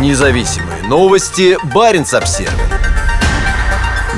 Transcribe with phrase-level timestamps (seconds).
[0.00, 1.56] Независимые новости.
[1.72, 2.52] Барин обсерва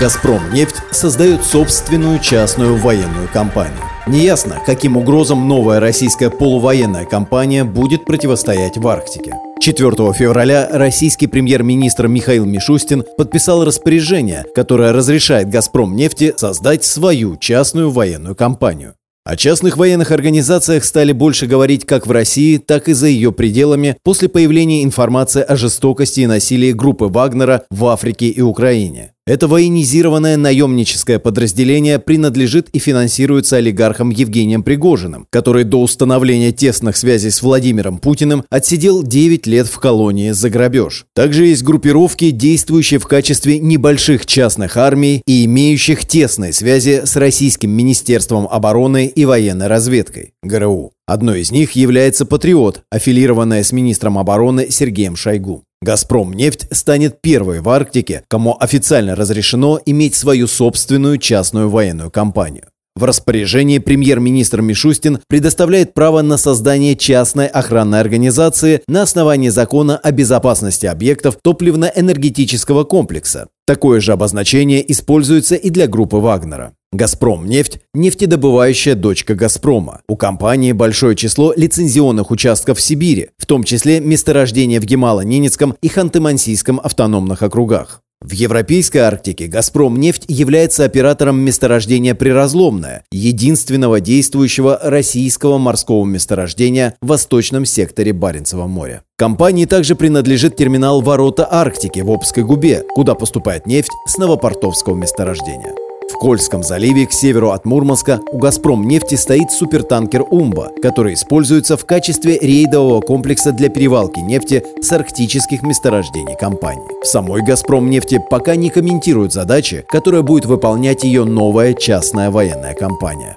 [0.00, 3.80] «Газпром» нефть создает собственную частную военную компанию.
[4.06, 9.34] Неясно, каким угрозам новая российская полувоенная компания будет противостоять в Арктике.
[9.60, 17.90] 4 февраля российский премьер-министр Михаил Мишустин подписал распоряжение, которое разрешает «Газпром» нефти создать свою частную
[17.90, 18.94] военную компанию.
[19.26, 23.96] О частных военных организациях стали больше говорить как в России, так и за ее пределами
[24.02, 29.13] после появления информации о жестокости и насилии группы Вагнера в Африке и Украине.
[29.26, 37.30] Это военизированное наемническое подразделение принадлежит и финансируется олигархом Евгением Пригожиным, который до установления тесных связей
[37.30, 41.06] с Владимиром Путиным отсидел 9 лет в колонии за грабеж.
[41.14, 47.70] Также есть группировки, действующие в качестве небольших частных армий и имеющих тесные связи с Российским
[47.70, 50.92] Министерством обороны и военной разведкой– ГРУ.
[51.06, 55.64] Одной из них является «Патриот», аффилированная с министром обороны Сергеем Шойгу.
[55.84, 62.64] «Газпром» нефть станет первой в Арктике, кому официально разрешено иметь свою собственную частную военную компанию.
[62.96, 70.12] В распоряжении премьер-министр Мишустин предоставляет право на создание частной охранной организации на основании закона о
[70.12, 73.48] безопасности объектов топливно-энергетического комплекса.
[73.66, 76.74] Такое же обозначение используется и для группы Вагнера.
[76.92, 80.02] «Газпром» нефть– нефтедобывающая дочка «Газпрома».
[80.06, 85.88] У компании большое число лицензионных участков в Сибири, в том числе месторождения в Гемало-Ненецком и
[85.88, 88.02] Ханты-Мансийском автономных округах.
[88.20, 97.08] В Европейской Арктике «Газпром» нефть является оператором месторождения «Приразломное», единственного действующего российского морского месторождения в
[97.08, 99.02] восточном секторе Баренцева моря.
[99.16, 105.74] Компании также принадлежит терминал «Ворота Арктики» в Обской губе, куда поступает нефть с новопортовского месторождения.
[106.14, 111.76] В Кольском заливе к северу от Мурманска у «Газпром» нефти стоит супертанкер «Умба», который используется
[111.76, 117.02] в качестве рейдового комплекса для перевалки нефти с арктических месторождений компании.
[117.02, 122.74] В самой «Газпром» нефти пока не комментируют задачи, которые будет выполнять ее новая частная военная
[122.74, 123.36] компания.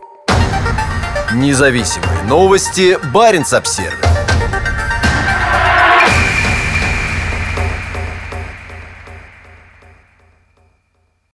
[1.33, 2.97] Независимые новости.
[3.11, 4.06] Барин обсервис